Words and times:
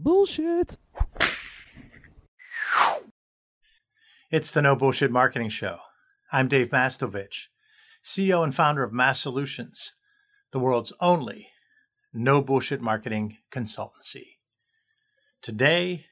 Bullshit. 0.00 0.76
It's 4.30 4.52
the 4.52 4.62
No 4.62 4.76
Bullshit 4.76 5.10
Marketing 5.10 5.48
Show. 5.48 5.78
I'm 6.30 6.46
Dave 6.46 6.68
Mastovich, 6.68 7.48
CEO 8.04 8.44
and 8.44 8.54
founder 8.54 8.84
of 8.84 8.92
Mass 8.92 9.20
Solutions, 9.20 9.94
the 10.52 10.60
world's 10.60 10.92
only 11.00 11.48
no 12.12 12.40
bullshit 12.40 12.80
marketing 12.80 13.38
consultancy. 13.50 14.36
Today, 15.42 16.06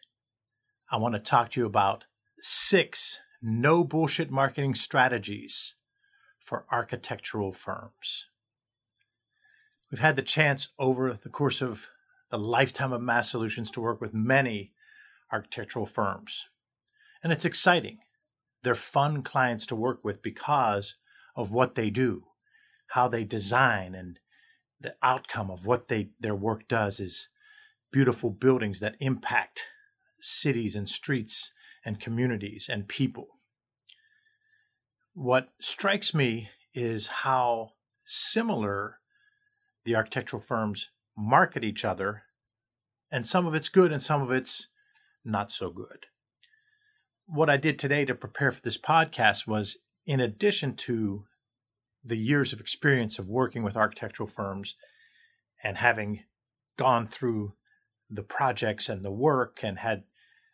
I 0.90 0.96
want 0.96 1.14
to 1.14 1.20
talk 1.20 1.52
to 1.52 1.60
you 1.60 1.66
about 1.66 2.06
six 2.40 3.20
no 3.40 3.84
bullshit 3.84 4.32
marketing 4.32 4.74
strategies 4.74 5.76
for 6.40 6.66
architectural 6.72 7.52
firms. 7.52 8.26
We've 9.92 10.00
had 10.00 10.16
the 10.16 10.22
chance 10.22 10.70
over 10.76 11.12
the 11.12 11.28
course 11.28 11.62
of 11.62 11.86
the 12.30 12.38
lifetime 12.38 12.92
of 12.92 13.02
Mass 13.02 13.30
Solutions 13.30 13.70
to 13.72 13.80
work 13.80 14.00
with 14.00 14.14
many 14.14 14.72
architectural 15.32 15.86
firms. 15.86 16.46
And 17.22 17.32
it's 17.32 17.44
exciting 17.44 17.98
they're 18.66 18.74
fun 18.74 19.22
clients 19.22 19.64
to 19.66 19.76
work 19.76 20.00
with 20.02 20.22
because 20.22 20.96
of 21.36 21.52
what 21.52 21.76
they 21.76 21.88
do, 21.88 22.24
how 22.88 23.06
they 23.06 23.22
design, 23.22 23.94
and 23.94 24.18
the 24.80 24.96
outcome 25.04 25.52
of 25.52 25.66
what 25.66 25.86
they 25.86 26.10
their 26.18 26.34
work 26.34 26.66
does 26.66 26.98
is 26.98 27.28
beautiful 27.92 28.30
buildings 28.30 28.80
that 28.80 28.96
impact 28.98 29.62
cities 30.18 30.74
and 30.74 30.88
streets 30.88 31.52
and 31.84 32.00
communities 32.00 32.68
and 32.68 32.88
people. 32.88 33.28
What 35.14 35.50
strikes 35.60 36.12
me 36.12 36.50
is 36.74 37.06
how 37.06 37.74
similar 38.04 38.98
the 39.84 39.94
architectural 39.94 40.42
firms 40.42 40.90
market 41.16 41.64
each 41.64 41.84
other, 41.84 42.22
and 43.10 43.26
some 43.26 43.46
of 43.46 43.54
it's 43.54 43.68
good 43.68 43.92
and 43.92 44.02
some 44.02 44.22
of 44.22 44.30
it's 44.30 44.68
not 45.24 45.50
so 45.50 45.70
good 45.70 46.06
what 47.26 47.50
I 47.50 47.56
did 47.56 47.78
today 47.78 48.04
to 48.04 48.14
prepare 48.14 48.52
for 48.52 48.62
this 48.62 48.78
podcast 48.78 49.46
was 49.46 49.76
in 50.06 50.20
addition 50.20 50.76
to 50.76 51.24
the 52.04 52.16
years 52.16 52.52
of 52.52 52.60
experience 52.60 53.18
of 53.18 53.28
working 53.28 53.64
with 53.64 53.76
architectural 53.76 54.28
firms 54.28 54.76
and 55.62 55.76
having 55.76 56.22
gone 56.76 57.06
through 57.06 57.54
the 58.08 58.22
projects 58.22 58.88
and 58.88 59.04
the 59.04 59.10
work 59.10 59.58
and 59.62 59.80
had 59.80 60.04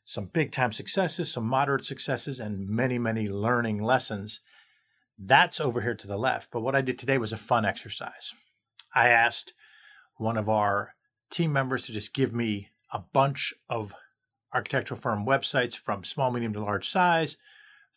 some 0.05 0.27
big 0.27 0.51
time 0.51 0.73
successes, 0.73 1.31
some 1.31 1.45
moderate 1.45 1.85
successes, 1.85 2.41
and 2.41 2.69
many, 2.69 2.99
many 2.99 3.29
learning 3.29 3.83
lessons. 3.83 4.41
That's 5.19 5.61
over 5.61 5.83
here 5.83 5.95
to 5.95 6.07
the 6.07 6.17
left. 6.17 6.51
But 6.51 6.63
what 6.63 6.75
I 6.75 6.81
did 6.81 6.99
today 6.99 7.19
was 7.19 7.33
a 7.33 7.37
fun 7.37 7.67
exercise. 7.67 8.33
I 8.95 9.11
asked 9.11 9.53
one 10.17 10.37
of 10.37 10.49
our 10.49 10.95
team 11.31 11.53
members 11.53 11.87
to 11.87 11.93
just 11.93 12.15
give 12.15 12.33
me 12.33 12.69
a 12.93 12.99
bunch 12.99 13.55
of 13.69 13.95
architectural 14.55 15.01
firm 15.01 15.25
websites 15.25 15.77
from 15.77 16.05
small, 16.05 16.31
medium 16.31 16.53
to 16.53 16.61
large 16.61 16.89
size, 16.89 17.37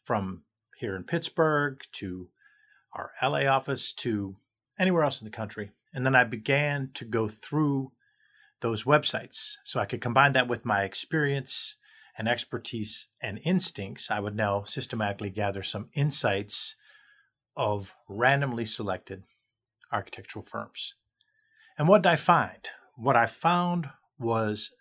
from 0.04 0.44
here 0.78 0.96
in 0.96 1.04
Pittsburgh 1.04 1.80
to 1.94 2.30
our 2.94 3.12
LA 3.22 3.46
office 3.46 3.92
to 3.94 4.38
anywhere 4.80 5.04
else 5.04 5.22
in 5.22 5.26
the 5.26 5.32
country. 5.32 5.72
And 5.94 6.06
then 6.06 6.16
I 6.16 6.24
began 6.24 6.92
to 6.94 7.06
go 7.06 7.28
through 7.28 7.92
those 8.62 8.84
websites 8.84 9.56
so 9.64 9.80
I 9.80 9.86
could 9.86 10.02
combine 10.02 10.34
that 10.34 10.48
with 10.48 10.66
my 10.66 10.84
experience 10.84 11.76
and 12.18 12.28
expertise 12.28 13.08
and 13.22 13.40
instincts. 13.44 14.10
I 14.10 14.20
would 14.20 14.36
now 14.36 14.64
systematically 14.64 15.30
gather 15.30 15.64
some 15.64 15.90
insights 15.94 16.76
of 17.56 17.94
randomly 18.08 18.66
selected 18.66 19.24
architectural 19.92 20.44
firms. 20.44 20.94
And 21.78 21.88
what 21.88 22.04
did 22.04 22.10
I 22.10 22.16
find? 22.16 22.68
What 22.96 23.16
I 23.16 23.26
found 23.26 23.90
was 24.18 24.72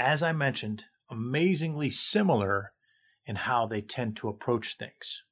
as 0.00 0.22
I 0.22 0.32
mentioned, 0.32 0.84
amazingly 1.10 1.90
similar 1.90 2.72
in 3.26 3.36
how 3.36 3.66
they 3.66 3.82
tend 3.82 4.16
to 4.16 4.28
approach 4.28 4.78
things. 4.78 5.22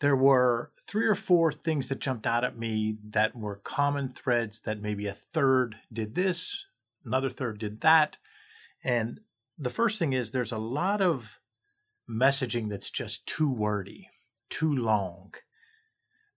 There 0.00 0.16
were 0.16 0.72
three 0.88 1.06
or 1.06 1.14
four 1.14 1.52
things 1.52 1.88
that 1.88 2.00
jumped 2.00 2.26
out 2.26 2.42
at 2.42 2.58
me 2.58 2.98
that 3.10 3.36
were 3.36 3.60
common 3.62 4.12
threads 4.12 4.62
that 4.62 4.82
maybe 4.82 5.06
a 5.06 5.14
third 5.14 5.76
did 5.92 6.16
this, 6.16 6.66
another 7.04 7.30
third 7.30 7.60
did 7.60 7.80
that. 7.82 8.16
And 8.82 9.20
the 9.56 9.70
first 9.70 10.00
thing 10.00 10.12
is 10.12 10.32
there's 10.32 10.50
a 10.50 10.58
lot 10.58 11.00
of 11.00 11.38
messaging 12.10 12.68
that's 12.68 12.90
just 12.90 13.24
too 13.24 13.48
wordy, 13.48 14.10
too 14.50 14.74
long. 14.74 15.32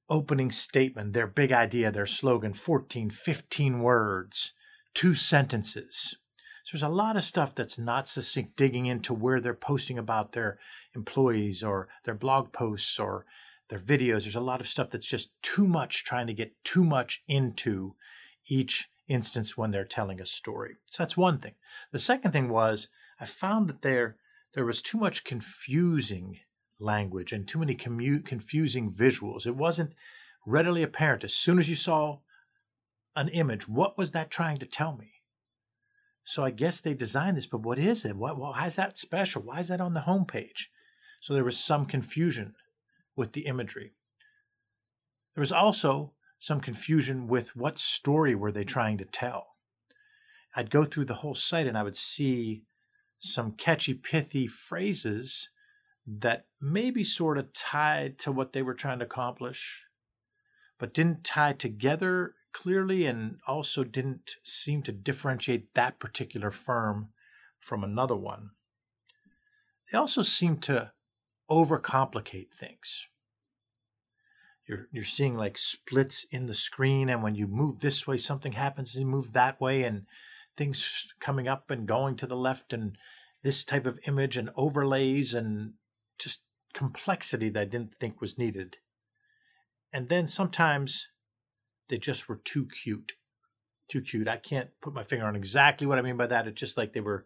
Opening 0.09 0.51
statement, 0.51 1.13
their 1.13 1.27
big 1.27 1.51
idea, 1.51 1.91
their 1.91 2.05
slogan, 2.05 2.53
14, 2.53 3.09
15 3.09 3.81
words, 3.81 4.53
two 4.93 5.15
sentences. 5.15 6.15
So 6.63 6.77
there's 6.77 6.83
a 6.83 6.89
lot 6.89 7.15
of 7.15 7.23
stuff 7.23 7.53
that's 7.53 7.77
not 7.77 8.07
succinct, 8.07 8.55
digging 8.55 8.85
into 8.87 9.13
where 9.13 9.39
they're 9.39 9.53
posting 9.53 9.97
about 9.97 10.31
their 10.31 10.57
employees 10.95 11.63
or 11.63 11.87
their 12.03 12.15
blog 12.15 12.51
posts 12.51 12.99
or 12.99 13.25
their 13.69 13.79
videos. 13.79 14.23
There's 14.23 14.35
a 14.35 14.41
lot 14.41 14.61
of 14.61 14.67
stuff 14.67 14.89
that's 14.89 15.05
just 15.05 15.29
too 15.41 15.67
much, 15.67 16.03
trying 16.03 16.27
to 16.27 16.33
get 16.33 16.63
too 16.63 16.83
much 16.83 17.23
into 17.27 17.95
each 18.47 18.89
instance 19.07 19.57
when 19.57 19.71
they're 19.71 19.85
telling 19.85 20.19
a 20.19 20.25
story. 20.25 20.77
So 20.87 21.03
that's 21.03 21.17
one 21.17 21.37
thing. 21.37 21.55
The 21.91 21.99
second 21.99 22.31
thing 22.31 22.49
was 22.49 22.87
I 23.19 23.25
found 23.25 23.69
that 23.69 23.81
there 23.81 24.17
there 24.53 24.65
was 24.65 24.81
too 24.81 24.97
much 24.97 25.25
confusing 25.25 26.39
language 26.79 27.31
and 27.31 27.47
too 27.47 27.59
many 27.59 27.75
commu- 27.75 28.25
confusing 28.25 28.91
visuals. 28.91 29.45
It 29.45 29.55
wasn't 29.55 29.93
readily 30.45 30.83
apparent 30.83 31.23
as 31.23 31.33
soon 31.33 31.59
as 31.59 31.69
you 31.69 31.75
saw 31.75 32.19
an 33.15 33.29
image 33.29 33.67
what 33.67 33.97
was 33.97 34.11
that 34.11 34.29
trying 34.29 34.57
to 34.57 34.65
tell 34.65 34.95
me 34.97 35.15
so 36.25 36.43
I 36.43 36.49
guess 36.49 36.81
they 36.81 36.95
designed 36.95 37.37
this, 37.37 37.45
but 37.45 37.61
what 37.61 37.77
is 37.77 38.03
it? 38.03 38.17
What, 38.17 38.37
why 38.37 38.65
is 38.65 38.75
that 38.77 38.97
special? 38.97 39.43
Why 39.43 39.59
is 39.59 39.67
that 39.67 39.79
on 39.79 39.93
the 39.93 40.01
homepage? 40.01 40.65
So 41.21 41.33
there 41.33 41.43
was 41.43 41.57
some 41.57 41.85
confusion 41.85 42.55
with 43.15 43.33
the 43.33 43.45
imagery. 43.45 43.93
There 45.35 45.41
was 45.41 45.51
also 45.51 46.13
some 46.39 46.61
confusion 46.61 47.27
with 47.27 47.55
what 47.55 47.77
story 47.77 48.33
were 48.33 48.51
they 48.51 48.63
trying 48.63 48.97
to 48.97 49.05
tell. 49.05 49.55
I'd 50.55 50.71
go 50.71 50.83
through 50.83 51.05
the 51.05 51.15
whole 51.15 51.35
site 51.35 51.67
and 51.67 51.77
I 51.77 51.83
would 51.83 51.95
see 51.95 52.63
some 53.19 53.51
catchy, 53.51 53.93
pithy 53.93 54.47
phrases 54.47 55.49
that 56.07 56.45
maybe 56.61 57.03
sort 57.03 57.37
of 57.37 57.51
tied 57.53 58.17
to 58.19 58.31
what 58.31 58.53
they 58.53 58.61
were 58.61 58.73
trying 58.73 58.99
to 58.99 59.05
accomplish, 59.05 59.83
but 60.77 60.93
didn't 60.93 61.23
tie 61.23 61.53
together 61.53 62.35
clearly 62.53 63.05
and 63.05 63.39
also 63.47 63.83
didn't 63.83 64.35
seem 64.43 64.81
to 64.83 64.91
differentiate 64.91 65.73
that 65.73 65.99
particular 65.99 66.51
firm 66.51 67.09
from 67.59 67.83
another 67.83 68.15
one. 68.15 68.51
They 69.91 69.97
also 69.97 70.21
seem 70.21 70.57
to 70.59 70.91
overcomplicate 71.49 72.51
things. 72.51 73.07
You're, 74.67 74.87
you're 74.91 75.03
seeing 75.03 75.35
like 75.35 75.57
splits 75.57 76.25
in 76.31 76.47
the 76.47 76.55
screen, 76.55 77.09
and 77.09 77.21
when 77.21 77.35
you 77.35 77.47
move 77.47 77.79
this 77.79 78.07
way, 78.07 78.17
something 78.17 78.53
happens, 78.53 78.95
and 78.95 79.05
you 79.05 79.11
move 79.11 79.33
that 79.33 79.61
way, 79.61 79.83
and 79.83 80.05
things 80.57 81.13
coming 81.19 81.47
up 81.47 81.69
and 81.69 81.87
going 81.87 82.15
to 82.17 82.27
the 82.27 82.35
left, 82.35 82.73
and 82.73 82.97
this 83.43 83.63
type 83.63 83.85
of 83.85 83.99
image 84.07 84.37
and 84.37 84.49
overlays, 84.55 85.35
and 85.35 85.73
just 86.17 86.41
complexity 86.73 87.49
that 87.49 87.59
I 87.59 87.65
didn't 87.65 87.95
think 87.95 88.21
was 88.21 88.37
needed. 88.37 88.77
And 89.93 90.09
then 90.09 90.27
sometimes 90.27 91.07
they 91.89 91.97
just 91.97 92.27
were 92.27 92.41
too 92.43 92.67
cute. 92.67 93.13
Too 93.87 94.01
cute. 94.01 94.27
I 94.27 94.37
can't 94.37 94.69
put 94.81 94.93
my 94.93 95.03
finger 95.03 95.25
on 95.25 95.35
exactly 95.35 95.87
what 95.87 95.97
I 95.97 96.01
mean 96.01 96.17
by 96.17 96.27
that. 96.27 96.47
It's 96.47 96.59
just 96.59 96.77
like 96.77 96.93
they 96.93 97.01
were 97.01 97.25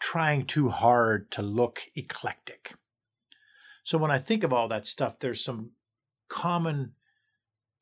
trying 0.00 0.44
too 0.44 0.68
hard 0.68 1.30
to 1.32 1.42
look 1.42 1.82
eclectic. 1.94 2.74
So 3.84 3.96
when 3.96 4.10
I 4.10 4.18
think 4.18 4.44
of 4.44 4.52
all 4.52 4.68
that 4.68 4.86
stuff, 4.86 5.18
there's 5.18 5.42
some 5.42 5.70
common 6.28 6.92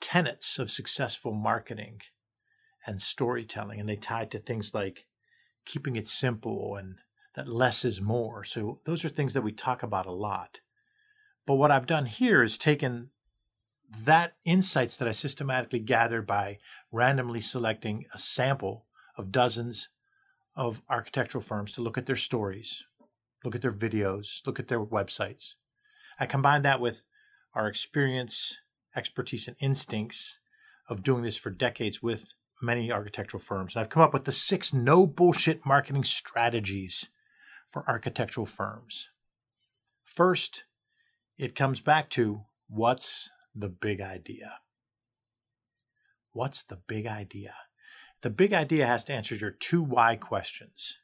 tenets 0.00 0.58
of 0.58 0.70
successful 0.70 1.32
marketing 1.32 2.00
and 2.86 3.02
storytelling, 3.02 3.80
and 3.80 3.88
they 3.88 3.96
tie 3.96 4.26
to 4.26 4.38
things 4.38 4.72
like 4.72 5.06
keeping 5.64 5.96
it 5.96 6.06
simple 6.06 6.76
and 6.76 6.98
that 7.36 7.46
less 7.46 7.84
is 7.84 8.00
more. 8.00 8.42
So 8.44 8.80
those 8.86 9.04
are 9.04 9.10
things 9.10 9.34
that 9.34 9.42
we 9.42 9.52
talk 9.52 9.82
about 9.82 10.06
a 10.06 10.12
lot. 10.12 10.60
But 11.46 11.56
what 11.56 11.70
I've 11.70 11.86
done 11.86 12.06
here 12.06 12.42
is 12.42 12.58
taken 12.58 13.10
that 14.04 14.32
insights 14.44 14.96
that 14.96 15.06
I 15.06 15.12
systematically 15.12 15.78
gathered 15.78 16.26
by 16.26 16.58
randomly 16.90 17.40
selecting 17.40 18.06
a 18.12 18.18
sample 18.18 18.86
of 19.16 19.30
dozens 19.30 19.90
of 20.56 20.82
architectural 20.88 21.42
firms 21.42 21.72
to 21.72 21.82
look 21.82 21.96
at 21.96 22.06
their 22.06 22.16
stories, 22.16 22.84
look 23.44 23.54
at 23.54 23.62
their 23.62 23.70
videos, 23.70 24.40
look 24.46 24.58
at 24.58 24.68
their 24.68 24.84
websites. 24.84 25.54
I 26.18 26.26
combined 26.26 26.64
that 26.64 26.80
with 26.80 27.02
our 27.54 27.68
experience, 27.68 28.56
expertise, 28.96 29.46
and 29.46 29.56
instincts 29.60 30.38
of 30.88 31.02
doing 31.02 31.22
this 31.22 31.36
for 31.36 31.50
decades 31.50 32.02
with 32.02 32.32
many 32.62 32.90
architectural 32.90 33.42
firms. 33.42 33.74
And 33.74 33.82
I've 33.82 33.90
come 33.90 34.02
up 34.02 34.14
with 34.14 34.24
the 34.24 34.32
six 34.32 34.72
no 34.72 35.06
bullshit 35.06 35.66
marketing 35.66 36.04
strategies 36.04 37.08
for 37.76 37.84
architectural 37.86 38.46
firms. 38.46 39.10
First, 40.02 40.64
it 41.36 41.54
comes 41.54 41.82
back 41.82 42.08
to 42.08 42.44
what's 42.70 43.28
the 43.54 43.68
big 43.68 44.00
idea? 44.00 44.60
What's 46.32 46.62
the 46.62 46.78
big 46.86 47.06
idea? 47.06 47.52
The 48.22 48.30
big 48.30 48.54
idea 48.54 48.86
has 48.86 49.04
to 49.04 49.12
answer 49.12 49.34
your 49.34 49.50
two 49.50 49.82
why 49.82 50.16
questions 50.16 51.00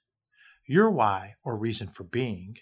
your 0.65 0.91
why 0.91 1.35
or 1.45 1.59
reason 1.59 1.89
for 1.89 2.05
being, 2.05 2.57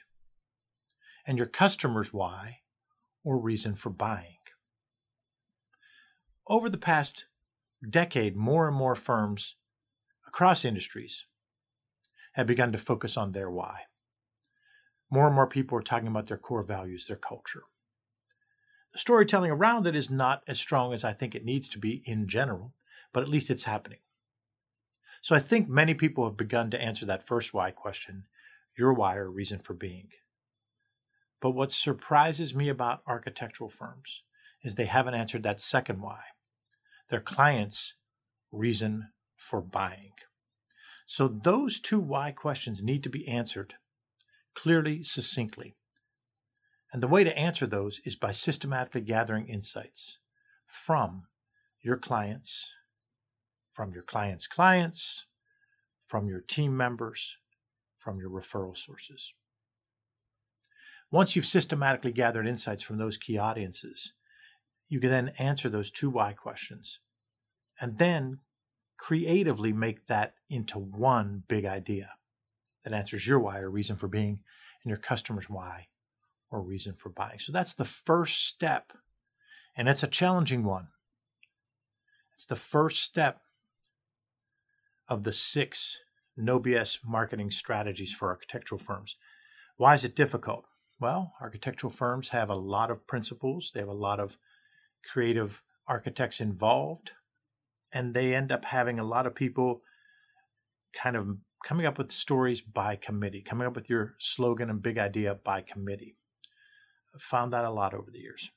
and 1.25 1.39
your 1.39 1.47
customer's 1.47 2.13
why 2.13 2.63
or 3.23 3.39
reason 3.39 3.77
for 3.77 3.91
buying. 3.91 4.39
Over 6.49 6.69
the 6.69 6.79
past 6.79 7.27
decade, 7.89 8.35
more 8.35 8.67
and 8.67 8.77
more 8.77 8.97
firms 8.97 9.55
across 10.27 10.65
industries 10.65 11.27
have 12.33 12.49
begun 12.49 12.73
to 12.73 12.79
focus 12.79 13.17
on 13.17 13.31
their 13.31 13.49
why. 13.49 13.83
More 15.11 15.27
and 15.27 15.35
more 15.35 15.49
people 15.49 15.77
are 15.77 15.83
talking 15.83 16.09
about 16.09 16.29
their 16.29 16.39
core 16.39 16.63
values, 16.63 17.07
their 17.07 17.17
culture. 17.17 17.65
The 18.93 18.99
storytelling 18.99 19.51
around 19.51 19.87
it 19.87 19.97
is 19.97 20.11
not 20.11 20.43
as 20.47 20.59
strong 20.59 20.93
as 20.93 21.05
I 21.05 21.13
think 21.13 21.35
it 21.35 21.45
needs 21.45 21.69
to 21.71 21.79
be 21.79 22.03
in 22.05 22.29
general, 22.29 22.75
but 23.13 23.23
at 23.23 23.29
least 23.29 23.51
it's 23.51 23.65
happening. 23.65 24.01
So 25.23 25.35
I 25.35 25.41
think 25.41 25.69
many 25.69 25.95
people 25.95 26.25
have 26.25 26.37
begun 26.37 26.71
to 26.71 26.81
answer 26.81 27.05
that 27.07 27.27
first 27.27 27.53
why 27.53 27.71
question, 27.71 28.25
your 28.77 28.93
why 28.93 29.17
or 29.17 29.31
reason 29.31 29.59
for 29.59 29.75
being. 29.75 30.09
But 31.41 31.51
what 31.51 31.73
surprises 31.73 32.55
me 32.55 32.69
about 32.69 33.03
architectural 33.07 33.71
firms 33.71 34.23
is 34.63 34.75
they 34.75 34.87
haven't 34.87 35.15
answered 35.15 35.43
that 35.43 35.61
second 35.61 36.01
why, 36.01 36.21
their 37.09 37.21
clients' 37.21 37.95
reason 38.53 39.11
for 39.37 39.61
buying. 39.61 40.13
So 41.07 41.29
those 41.29 41.81
two 41.81 42.01
why 42.01 42.31
questions 42.31 42.83
need 42.83 43.03
to 43.03 43.11
be 43.11 43.27
answered 43.27 43.75
clearly, 44.55 45.03
succinctly. 45.03 45.77
And 46.93 47.03
the 47.03 47.09
way 47.09 47.25
to 47.25 47.39
answer 47.39 47.67
those 47.67 48.01
is 48.05 48.17
by 48.17 48.33
systematically 48.33 49.01
gathering 49.01 49.47
insights 49.47 50.19
from 50.67 51.27
your 51.83 51.97
clients, 51.97 52.73
from 53.73 53.93
your 53.93 54.03
clients' 54.03 54.47
clients, 54.47 55.27
from 56.07 56.27
your 56.27 56.41
team 56.41 56.77
members, 56.77 57.37
from 57.99 58.19
your 58.19 58.31
referral 58.31 58.77
sources. 58.77 59.33
Once 61.11 61.35
you've 61.35 61.47
systematically 61.47 62.13
gathered 62.13 62.47
insights 62.47 62.83
from 62.83 62.99
those 62.99 63.17
key 63.17 63.39
audiences, 63.39 64.13
you 64.89 65.01
can 65.01 65.11
then 65.11 65.33
answer 65.39 65.69
those 65.69 65.91
two 65.91 66.11
why 66.11 66.33
questions 66.33 66.99
and 67.81 67.99
then 67.99 68.39
creatively 68.99 69.73
make 69.73 70.07
that 70.07 70.35
into 70.49 70.79
one 70.79 71.43
big 71.49 71.65
idea 71.65 72.11
that 72.85 72.93
answers 72.93 73.27
your 73.27 73.39
why 73.39 73.59
or 73.59 73.71
reason 73.71 73.97
for 73.97 74.09
being 74.09 74.41
and 74.83 74.91
your 74.91 74.99
customer's 74.99 75.49
why 75.49 75.89
or 76.51 76.63
reason 76.63 76.95
for 76.95 77.11
buying. 77.11 77.39
So 77.39 77.53
that's 77.53 77.75
the 77.75 77.85
first 77.85 78.47
step. 78.47 78.93
And 79.77 79.89
it's 79.89 80.03
a 80.03 80.09
challenging 80.09 80.65
one. 80.65 80.89
It's 82.35 82.47
the 82.47 82.57
first 82.57 83.03
step 83.03 83.41
of 85.09 85.25
the 85.25 85.33
six 85.33 85.99
no 86.37 86.59
BS 86.59 86.99
marketing 87.05 87.51
strategies 87.51 88.13
for 88.13 88.29
architectural 88.29 88.79
firms. 88.79 89.17
Why 89.77 89.95
is 89.95 90.05
it 90.05 90.17
difficult? 90.17 90.67
Well, 90.99 91.35
architectural 91.41 91.91
firms 91.91 92.29
have 92.29 92.49
a 92.49 92.55
lot 92.55 92.91
of 92.91 93.07
principals, 93.07 93.73
they 93.75 93.81
have 93.81 93.89
a 93.89 93.93
lot 93.93 94.21
of 94.21 94.37
creative 95.11 95.63
architects 95.87 96.41
involved, 96.41 97.13
and 97.93 98.15
they 98.15 98.35
end 98.35 98.53
up 98.53 98.67
having 98.67 98.99
a 98.99 99.05
lot 99.05 99.27
of 99.27 99.35
people 99.35 99.83
kind 100.95 101.17
of 101.17 101.29
coming 101.65 101.87
up 101.87 101.99
with 101.99 102.13
stories 102.13 102.61
by 102.61 102.97
committee, 102.97 103.43
coming 103.43 103.67
up 103.67 103.75
with 103.75 103.91
your 103.91 104.15
slogan 104.19 104.71
and 104.71 104.83
big 104.83 104.99
idea 104.99 105.35
by 105.35 105.61
committee. 105.61 106.17
I've 107.15 107.23
found 107.23 107.53
that 107.53 107.65
a 107.65 107.71
lot 107.71 107.95
over 107.95 108.11
the 108.11 108.21
years. 108.21 108.51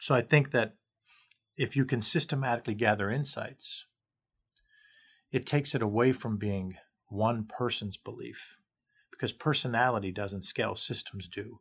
So 0.00 0.14
I 0.14 0.22
think 0.22 0.50
that 0.52 0.74
if 1.56 1.76
you 1.76 1.84
can 1.84 2.00
systematically 2.02 2.74
gather 2.74 3.10
insights, 3.10 3.84
it 5.30 5.46
takes 5.46 5.74
it 5.74 5.82
away 5.82 6.12
from 6.12 6.38
being 6.38 6.76
one 7.08 7.44
person's 7.44 7.96
belief 7.96 8.56
because 9.10 9.32
personality 9.32 10.10
doesn't 10.10 10.44
scale, 10.44 10.74
systems 10.74 11.28
do. 11.28 11.60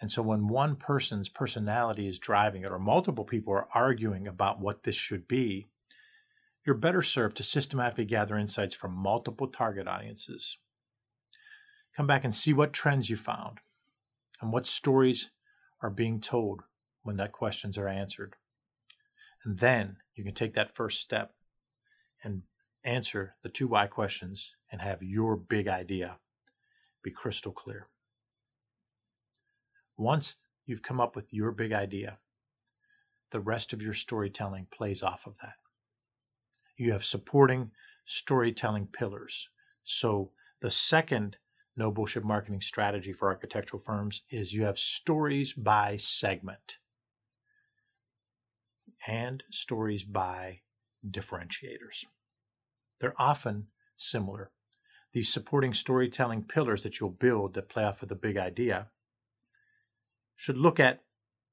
And 0.00 0.10
so 0.10 0.22
when 0.22 0.48
one 0.48 0.76
person's 0.76 1.28
personality 1.28 2.08
is 2.08 2.18
driving 2.18 2.62
it, 2.62 2.72
or 2.72 2.78
multiple 2.78 3.24
people 3.24 3.52
are 3.52 3.68
arguing 3.74 4.26
about 4.26 4.60
what 4.60 4.82
this 4.82 4.96
should 4.96 5.28
be, 5.28 5.68
you're 6.70 6.78
better 6.78 7.02
served 7.02 7.36
to 7.36 7.42
systematically 7.42 8.04
gather 8.04 8.38
insights 8.38 8.74
from 8.76 8.92
multiple 8.92 9.48
target 9.48 9.88
audiences. 9.88 10.56
Come 11.96 12.06
back 12.06 12.22
and 12.22 12.32
see 12.32 12.52
what 12.52 12.72
trends 12.72 13.10
you 13.10 13.16
found 13.16 13.58
and 14.40 14.52
what 14.52 14.66
stories 14.66 15.32
are 15.82 15.90
being 15.90 16.20
told 16.20 16.60
when 17.02 17.16
that 17.16 17.32
questions 17.32 17.76
are 17.76 17.88
answered. 17.88 18.36
And 19.44 19.58
then 19.58 19.96
you 20.14 20.22
can 20.22 20.32
take 20.32 20.54
that 20.54 20.76
first 20.76 21.00
step 21.00 21.32
and 22.22 22.42
answer 22.84 23.34
the 23.42 23.48
two 23.48 23.66
why 23.66 23.88
questions 23.88 24.52
and 24.70 24.80
have 24.80 25.02
your 25.02 25.36
big 25.36 25.66
idea 25.66 26.20
be 27.02 27.10
crystal 27.10 27.50
clear. 27.50 27.88
Once 29.98 30.44
you've 30.66 30.82
come 30.82 31.00
up 31.00 31.16
with 31.16 31.34
your 31.34 31.50
big 31.50 31.72
idea, 31.72 32.18
the 33.32 33.40
rest 33.40 33.72
of 33.72 33.82
your 33.82 33.92
storytelling 33.92 34.68
plays 34.70 35.02
off 35.02 35.26
of 35.26 35.34
that. 35.42 35.54
You 36.80 36.92
have 36.92 37.04
supporting 37.04 37.72
storytelling 38.06 38.86
pillars. 38.86 39.50
So 39.84 40.30
the 40.62 40.70
second 40.70 41.36
no 41.76 41.90
bullshit 41.90 42.24
marketing 42.24 42.62
strategy 42.62 43.12
for 43.12 43.28
architectural 43.28 43.82
firms 43.82 44.22
is 44.30 44.54
you 44.54 44.64
have 44.64 44.78
stories 44.78 45.52
by 45.52 45.96
segment 45.96 46.78
and 49.06 49.42
stories 49.50 50.04
by 50.04 50.60
differentiators. 51.06 52.06
They're 52.98 53.14
often 53.18 53.66
similar 53.98 54.50
these 55.12 55.30
supporting 55.30 55.74
storytelling 55.74 56.44
pillars 56.44 56.82
that 56.82 56.98
you'll 56.98 57.10
build 57.10 57.54
that 57.54 57.68
play 57.68 57.84
off 57.84 58.02
of 58.02 58.08
the 58.08 58.14
big 58.14 58.38
idea 58.38 58.88
should 60.34 60.56
look 60.56 60.80
at 60.80 61.02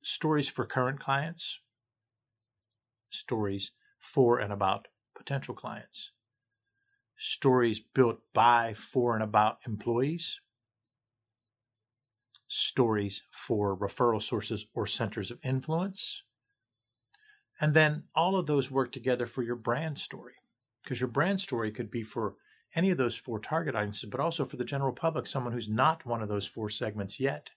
stories 0.02 0.48
for 0.48 0.66
current 0.66 1.02
clients, 1.02 1.60
stories 3.10 3.72
for 4.00 4.40
and 4.40 4.54
about 4.54 4.88
potential 5.18 5.56
clients, 5.56 6.12
stories 7.18 7.80
built 7.80 8.20
by, 8.34 8.74
for, 8.74 9.16
and 9.16 9.24
about 9.24 9.58
employees, 9.66 10.40
stories 12.48 13.24
for 13.32 13.76
referral 13.76 14.22
sources 14.22 14.66
or 14.74 14.88
centers 14.88 15.32
of 15.32 15.40
influence. 15.44 16.24
And 17.60 17.74
then 17.74 18.04
all 18.16 18.38
of 18.38 18.46
those 18.46 18.72
work 18.72 18.92
together 18.92 19.26
for 19.26 19.42
your 19.42 19.56
brand 19.56 19.98
story 19.98 20.36
because 20.84 21.02
your 21.02 21.10
brand 21.10 21.40
story 21.40 21.72
could 21.72 21.92
be 21.92 22.04
for 22.04 22.36
any 22.76 22.92
of 22.92 22.98
those 22.98 23.16
four 23.16 23.40
target 23.40 23.76
audiences, 23.76 24.10
but 24.10 24.20
also 24.20 24.46
for 24.46 24.58
the 24.58 24.64
general 24.64 24.94
public, 24.94 25.28
someone 25.28 25.54
who's 25.54 25.68
not 25.68 26.06
one 26.06 26.22
of 26.22 26.30
those 26.30 26.46
four 26.46 26.70
segments 26.70 27.20
yet. 27.20 27.52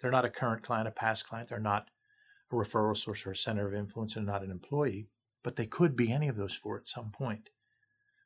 They're 0.00 0.10
not 0.10 0.24
a 0.24 0.30
current 0.30 0.62
client, 0.62 0.88
a 0.88 0.90
past 0.90 1.26
client, 1.26 1.48
they're 1.48 1.58
not 1.58 1.88
a 2.50 2.54
referral 2.54 2.96
source 2.96 3.26
or 3.26 3.30
a 3.30 3.36
center 3.36 3.66
of 3.66 3.74
influence, 3.74 4.16
and 4.16 4.26
not 4.26 4.42
an 4.42 4.50
employee, 4.50 5.08
but 5.42 5.56
they 5.56 5.66
could 5.66 5.96
be 5.96 6.12
any 6.12 6.28
of 6.28 6.36
those 6.36 6.54
four 6.54 6.78
at 6.78 6.88
some 6.88 7.10
point. 7.10 7.50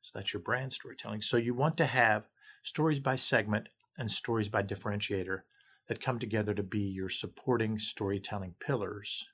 So 0.03 0.19
that's 0.19 0.33
your 0.33 0.43
brand 0.43 0.73
storytelling. 0.73 1.23
So 1.23 1.37
you 1.37 1.55
want 1.55 1.77
to 1.77 1.87
have 1.87 2.29
stories 2.63 3.01
by 3.01 3.17
segment 3.17 3.69
and 3.99 4.11
stories 4.11 4.49
by 4.49 4.63
differentiator 4.63 5.41
that 5.89 6.01
come 6.03 6.19
together 6.19 6.55
to 6.55 6.63
be 6.63 6.81
your 6.81 7.09
supporting 7.09 7.79
storytelling 7.79 8.55
pillars 8.65 9.27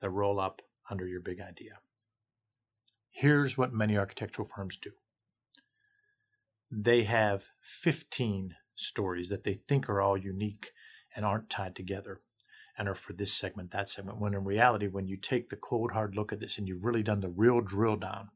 that 0.00 0.10
roll 0.10 0.38
up 0.38 0.62
under 0.90 1.06
your 1.06 1.20
big 1.20 1.40
idea. 1.40 1.78
Here's 3.10 3.56
what 3.56 3.72
many 3.72 3.96
architectural 3.96 4.46
firms 4.46 4.76
do 4.76 4.90
they 6.70 7.04
have 7.04 7.44
15 7.62 8.54
stories 8.74 9.28
that 9.28 9.44
they 9.44 9.54
think 9.54 9.88
are 9.88 10.00
all 10.00 10.16
unique 10.16 10.72
and 11.14 11.24
aren't 11.24 11.48
tied 11.48 11.76
together 11.76 12.20
and 12.78 12.88
are 12.88 12.94
for 12.94 13.12
this 13.12 13.32
segment, 13.32 13.70
that 13.70 13.88
segment. 13.88 14.20
When 14.20 14.34
in 14.34 14.44
reality, 14.44 14.86
when 14.86 15.06
you 15.06 15.16
take 15.16 15.48
the 15.48 15.56
cold, 15.56 15.92
hard 15.92 16.14
look 16.14 16.32
at 16.32 16.40
this 16.40 16.58
and 16.58 16.68
you've 16.68 16.84
really 16.84 17.02
done 17.02 17.20
the 17.20 17.28
real 17.28 17.60
drill 17.60 17.96
down, 17.96 18.28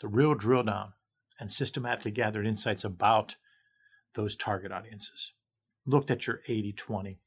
the 0.00 0.08
real 0.08 0.34
drill 0.34 0.62
down, 0.62 0.92
and 1.38 1.52
systematically 1.52 2.10
gathered 2.10 2.46
insights 2.46 2.84
about 2.84 3.36
those 4.14 4.36
target 4.36 4.72
audiences, 4.72 5.32
looked 5.86 6.10
at 6.10 6.26
your 6.26 6.40
80 6.48 6.72
20 6.72 7.20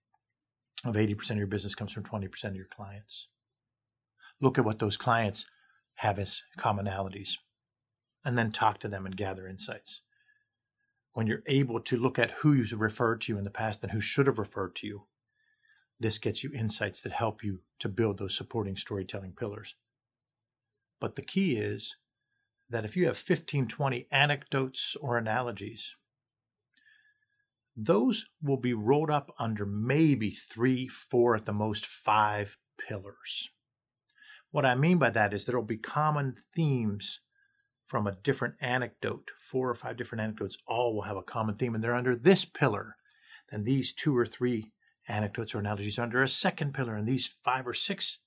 of 0.84 0.96
80% 0.96 1.32
of 1.32 1.38
your 1.38 1.48
business 1.48 1.76
comes 1.76 1.92
from 1.92 2.04
20% 2.04 2.44
of 2.46 2.56
your 2.56 2.66
clients. 2.66 3.28
Look 4.40 4.58
at 4.58 4.66
what 4.66 4.80
those 4.80 4.98
clients 4.98 5.46
have 5.96 6.18
as 6.18 6.42
commonalities 6.58 7.36
and 8.26 8.38
then 8.38 8.52
talk 8.52 8.80
to 8.80 8.88
them 8.88 9.06
and 9.06 9.16
gather 9.16 9.48
insights. 9.48 10.02
When 11.14 11.28
you're 11.28 11.44
able 11.46 11.80
to 11.82 11.98
look 11.98 12.18
at 12.18 12.32
who 12.32 12.54
you've 12.54 12.72
referred 12.74 13.22
to 13.22 13.34
you 13.34 13.38
in 13.38 13.44
the 13.44 13.52
past 13.52 13.84
and 13.84 13.92
who 13.92 14.02
should 14.02 14.28
have 14.28 14.40
referred 14.40 14.76
to 14.78 14.88
you, 14.88 15.04
this 16.02 16.18
gets 16.18 16.44
you 16.44 16.52
insights 16.54 17.00
that 17.02 17.14
help 17.14 17.44
you 17.44 17.60
to 17.80 17.88
build 17.88 18.18
those 18.18 18.36
supporting 18.36 18.76
storytelling 18.76 19.34
pillars. 19.34 19.76
But 21.00 21.16
the 21.16 21.22
key 21.22 21.56
is 21.56 21.96
that 22.70 22.86
if 22.86 22.98
you 22.98 23.06
have 23.06 23.18
15, 23.18 23.68
20 23.68 24.08
anecdotes 24.12 24.96
or 25.00 25.18
analogies, 25.18 25.96
those 27.76 28.26
will 28.42 28.58
be 28.58 28.74
rolled 28.74 29.12
up 29.12 29.32
under 29.38 29.66
maybe 29.66 30.32
three, 30.32 30.88
four, 30.88 31.36
at 31.36 31.46
the 31.46 31.54
most 31.54 31.86
five 31.86 32.58
pillars. 32.78 33.50
What 34.50 34.66
I 34.66 34.76
mean 34.76 34.98
by 34.98 35.12
that 35.12 35.34
is 35.34 35.46
there 35.46 35.58
will 35.58 35.66
be 35.66 35.78
common 35.78 36.36
themes 36.54 37.20
from 37.88 38.08
a 38.08 38.18
different 38.24 38.56
anecdote, 38.60 39.32
four 39.40 39.70
or 39.70 39.76
five 39.76 39.98
different 39.98 40.22
anecdotes, 40.22 40.58
all 40.66 40.96
will 40.96 41.04
have 41.04 41.18
a 41.18 41.22
common 41.22 41.56
theme, 41.56 41.76
and 41.76 41.84
they're 41.84 41.94
under 41.94 42.16
this 42.16 42.44
pillar. 42.44 42.96
Then 43.50 43.66
these 43.66 43.94
two 43.94 44.18
or 44.18 44.26
three 44.26 44.72
anecdotes 45.08 45.54
or 45.56 45.60
analogies 45.60 45.98
are 45.98 46.04
under 46.04 46.24
a 46.24 46.28
second 46.28 46.74
pillar, 46.74 46.96
and 46.96 47.08
these 47.08 47.28
five 47.28 47.68
or 47.68 47.74
six 47.74 48.20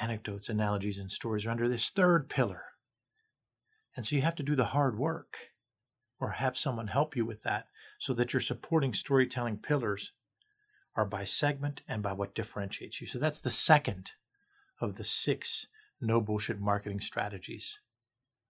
anecdotes, 0.00 0.48
analogies, 0.48 0.98
and 0.98 1.10
stories 1.10 1.46
are 1.46 1.50
under 1.50 1.68
this 1.68 1.90
third 1.90 2.28
pillar. 2.28 2.64
And 3.96 4.06
so 4.06 4.16
you 4.16 4.22
have 4.22 4.36
to 4.36 4.42
do 4.42 4.54
the 4.54 4.66
hard 4.66 4.98
work 4.98 5.36
or 6.20 6.30
have 6.30 6.56
someone 6.56 6.88
help 6.88 7.16
you 7.16 7.24
with 7.24 7.42
that 7.42 7.66
so 7.98 8.12
that 8.14 8.32
your 8.32 8.40
supporting 8.40 8.92
storytelling 8.92 9.58
pillars 9.58 10.12
are 10.96 11.06
by 11.06 11.24
segment 11.24 11.82
and 11.88 12.02
by 12.02 12.12
what 12.12 12.34
differentiates 12.34 13.00
you. 13.00 13.06
So 13.06 13.18
that's 13.18 13.40
the 13.40 13.50
second 13.50 14.12
of 14.80 14.96
the 14.96 15.04
six 15.04 15.66
no 16.00 16.20
bullshit 16.20 16.58
marketing 16.58 17.00
strategies 17.00 17.78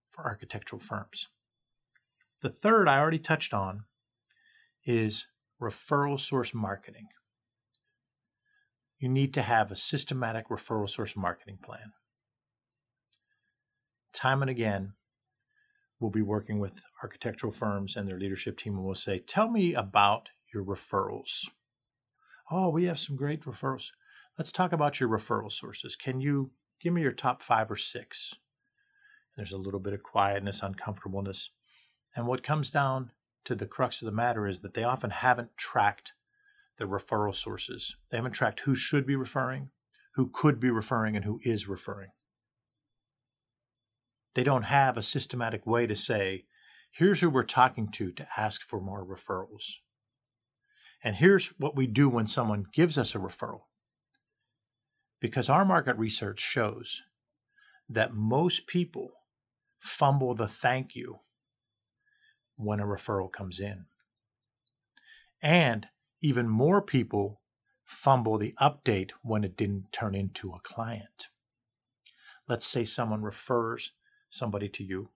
for 0.09 0.25
architectural 0.25 0.81
firms. 0.81 1.29
The 2.43 2.49
third 2.49 2.89
I 2.89 2.99
already 2.99 3.19
touched 3.19 3.53
on 3.53 3.85
is 4.85 5.27
referral 5.61 6.19
source 6.19 6.55
marketing. 6.55 7.09
You 8.99 9.09
need 9.09 9.33
to 9.35 9.43
have 9.43 9.71
a 9.71 9.77
systematic 9.77 10.49
referral 10.49 10.89
source 10.89 11.17
marketing 11.17 11.59
plan. 11.63 11.93
Time 14.13 14.43
and 14.43 14.51
again, 14.51 14.95
we'll 15.99 16.11
be 16.11 16.23
working 16.23 16.59
with 16.59 16.73
architectural 17.03 17.53
firms 17.53 17.97
and 17.97 18.09
their 18.09 18.19
leadership 18.19 18.59
team, 18.59 18.77
and 18.77 18.85
we'll 18.85 18.95
say, 18.95 19.19
Tell 19.19 19.51
me 19.51 19.75
about 19.75 20.29
your 20.53 20.65
referrals. 20.65 21.49
Oh, 22.51 22.69
we 22.69 22.85
have 22.85 22.99
some 22.99 23.17
great 23.17 23.45
referrals. 23.45 23.87
Let's 24.37 24.53
talk 24.53 24.73
about 24.73 25.01
your 25.01 25.09
referral 25.09 25.53
sources. 25.53 25.97
Can 25.97 26.21
you 26.21 26.51
give 26.81 26.93
me 26.93 27.03
your 27.03 27.13
top 27.13 27.43
five 27.43 27.71
or 27.71 27.77
six? 27.77 28.35
There's 29.37 29.53
a 29.53 29.59
little 29.59 29.81
bit 29.81 29.93
of 29.93 30.03
quietness, 30.03 30.63
uncomfortableness. 30.63 31.51
And 32.17 32.27
what 32.27 32.43
comes 32.43 32.71
down 32.71 33.13
to 33.45 33.55
the 33.55 33.67
crux 33.67 34.03
of 34.03 34.07
the 34.07 34.13
matter 34.13 34.47
is 34.47 34.61
that 34.61 34.75
they 34.75 34.85
often 34.85 35.11
haven't 35.11 35.57
tracked 35.57 36.13
the 36.79 36.85
referral 36.85 37.35
sources. 37.35 37.97
They 38.11 38.17
haven't 38.17 38.33
tracked 38.33 38.61
who 38.61 38.75
should 38.75 39.07
be 39.07 39.17
referring, 39.17 39.71
who 40.15 40.31
could 40.33 40.61
be 40.61 40.71
referring, 40.71 41.17
and 41.17 41.25
who 41.25 41.41
is 41.43 41.69
referring. 41.69 42.11
They 44.35 44.45
don't 44.45 44.65
have 44.65 44.97
a 44.97 45.03
systematic 45.03 45.67
way 45.67 45.87
to 45.87 45.97
say, 45.97 46.45
here's 46.93 47.21
who 47.21 47.31
we're 47.31 47.43
talking 47.43 47.91
to 47.93 48.13
to 48.13 48.29
ask 48.37 48.63
for 48.63 48.81
more 48.81 49.05
referrals. 49.05 49.77
And 51.03 51.17
here's 51.17 51.49
what 51.59 51.77
we 51.77 51.87
do 51.87 52.09
when 52.09 52.27
someone 52.27 52.67
gives 52.73 52.99
us 52.99 53.15
a 53.15 53.19
referral. 53.19 53.63
Because 55.21 55.49
our 55.49 55.65
market 55.65 55.97
research 55.97 56.41
shows 56.41 57.03
that 57.89 58.15
most 58.15 58.67
people 58.67 59.11
fumble 59.79 60.35
the 60.35 60.49
thank 60.49 60.95
you 60.95 61.21
when 62.61 62.81
a 62.81 62.87
referral 62.87 63.31
comes 63.31 63.61
in. 63.61 63.87
And 65.43 65.89
even 66.21 66.49
more 66.49 66.83
people 66.83 67.41
fumble 67.85 68.39
the 68.39 68.55
update 68.61 69.11
when 69.23 69.43
it 69.43 69.57
didn't 69.57 69.93
turn 69.93 70.15
into 70.15 70.53
a 70.53 70.61
client. 70.61 71.29
Let's 72.49 72.67
say 72.67 72.85
someone 72.85 73.23
refers 73.23 73.93
somebody 74.29 74.69
to 74.69 74.85
you. 74.85 75.11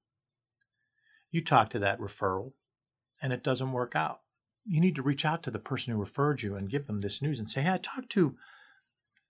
You 1.30 1.42
talk 1.42 1.70
to 1.70 1.78
that 1.80 2.00
referral 2.00 2.52
and 3.20 3.32
it 3.32 3.42
doesn't 3.42 3.72
work 3.72 3.94
out 3.94 4.20
you 4.66 4.80
need 4.80 4.94
to 4.96 5.02
reach 5.02 5.24
out 5.24 5.42
to 5.42 5.50
the 5.50 5.58
person 5.58 5.92
who 5.92 6.00
referred 6.00 6.42
you 6.42 6.56
and 6.56 6.70
give 6.70 6.86
them 6.86 7.00
this 7.00 7.20
news 7.20 7.38
and 7.38 7.48
say, 7.48 7.62
"Hey, 7.62 7.72
I 7.72 7.78
talked 7.78 8.10
to 8.10 8.36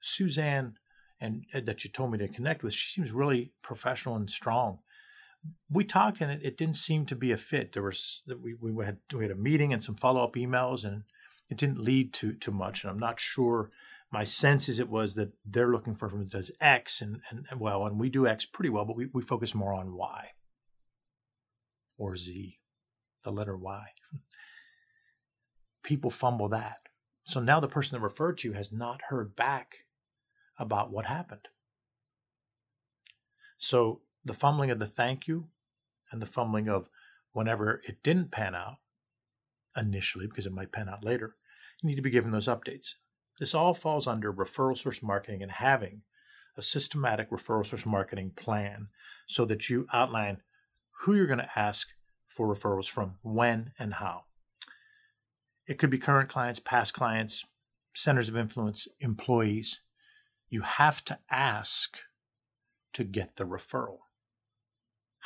Suzanne 0.00 0.78
and 1.20 1.44
uh, 1.52 1.60
that 1.60 1.84
you 1.84 1.90
told 1.90 2.12
me 2.12 2.18
to 2.18 2.28
connect 2.28 2.62
with. 2.62 2.74
She 2.74 2.88
seems 2.88 3.12
really 3.12 3.52
professional 3.62 4.16
and 4.16 4.30
strong." 4.30 4.80
We 5.70 5.84
talked 5.84 6.20
and 6.20 6.30
it, 6.30 6.40
it 6.42 6.56
didn't 6.56 6.76
seem 6.76 7.06
to 7.06 7.16
be 7.16 7.32
a 7.32 7.36
fit. 7.36 7.72
There 7.72 7.82
was 7.82 8.22
we 8.40 8.54
we 8.54 8.84
had 8.84 8.98
we 9.14 9.22
had 9.22 9.30
a 9.30 9.36
meeting 9.36 9.72
and 9.72 9.82
some 9.82 9.96
follow 9.96 10.22
up 10.22 10.34
emails 10.34 10.84
and 10.84 11.04
it 11.50 11.56
didn't 11.56 11.80
lead 11.80 12.12
to 12.14 12.34
to 12.34 12.50
much. 12.50 12.82
And 12.82 12.90
I'm 12.90 12.98
not 12.98 13.20
sure. 13.20 13.70
My 14.12 14.24
sense 14.24 14.68
is 14.68 14.78
it 14.78 14.88
was 14.88 15.16
that 15.16 15.32
they're 15.44 15.72
looking 15.72 15.96
for 15.96 16.08
someone 16.08 16.26
that 16.26 16.32
does 16.32 16.52
X 16.60 17.00
and, 17.00 17.20
and, 17.30 17.46
and 17.50 17.58
well, 17.58 17.84
and 17.84 17.98
we 17.98 18.08
do 18.08 18.26
X 18.26 18.44
pretty 18.44 18.70
well, 18.70 18.84
but 18.84 18.96
we, 18.96 19.06
we 19.12 19.22
focus 19.22 19.54
more 19.54 19.72
on 19.72 19.96
Y 19.96 20.28
or 21.98 22.16
Z, 22.16 22.60
the 23.24 23.32
letter 23.32 23.56
Y 23.56 23.88
people 25.84 26.10
fumble 26.10 26.48
that. 26.48 26.78
So 27.24 27.38
now 27.38 27.60
the 27.60 27.68
person 27.68 27.96
that 27.96 28.02
referred 28.02 28.38
to 28.38 28.48
you 28.48 28.54
has 28.54 28.72
not 28.72 29.02
heard 29.08 29.36
back 29.36 29.76
about 30.58 30.90
what 30.90 31.06
happened. 31.06 31.48
So 33.58 34.00
the 34.24 34.34
fumbling 34.34 34.70
of 34.70 34.78
the 34.78 34.86
thank 34.86 35.26
you 35.26 35.48
and 36.10 36.20
the 36.20 36.26
fumbling 36.26 36.68
of 36.68 36.88
whenever 37.32 37.82
it 37.86 38.02
didn't 38.02 38.30
pan 38.30 38.54
out 38.54 38.76
initially, 39.76 40.26
because 40.26 40.46
it 40.46 40.52
might 40.52 40.72
pan 40.72 40.88
out 40.88 41.04
later, 41.04 41.36
you 41.82 41.88
need 41.88 41.96
to 41.96 42.02
be 42.02 42.10
given 42.10 42.30
those 42.30 42.46
updates. 42.46 42.94
This 43.38 43.54
all 43.54 43.74
falls 43.74 44.06
under 44.06 44.32
referral 44.32 44.78
source 44.78 45.02
marketing 45.02 45.42
and 45.42 45.50
having 45.50 46.02
a 46.56 46.62
systematic 46.62 47.30
referral 47.30 47.66
source 47.66 47.84
marketing 47.84 48.30
plan 48.36 48.88
so 49.26 49.44
that 49.44 49.68
you 49.68 49.86
outline 49.92 50.40
who 51.00 51.14
you're 51.14 51.26
going 51.26 51.38
to 51.38 51.58
ask 51.58 51.88
for 52.28 52.52
referrals 52.52 52.88
from, 52.88 53.16
when, 53.22 53.72
and 53.78 53.94
how. 53.94 54.24
It 55.66 55.78
could 55.78 55.90
be 55.90 55.98
current 55.98 56.28
clients, 56.28 56.60
past 56.60 56.94
clients, 56.94 57.44
centers 57.94 58.28
of 58.28 58.36
influence, 58.36 58.86
employees. 59.00 59.80
You 60.48 60.62
have 60.62 61.04
to 61.06 61.18
ask 61.30 61.96
to 62.92 63.02
get 63.02 63.36
the 63.36 63.44
referral. 63.44 63.98